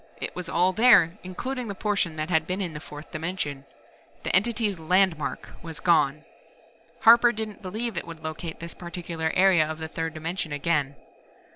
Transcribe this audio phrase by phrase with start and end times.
[0.19, 3.65] It was all there, including the portion that had been in the fourth dimension.
[4.23, 6.25] The Entity's "landmark" was gone.
[7.01, 10.95] Harper didn't believe It would locate this particular area of the third dimension again.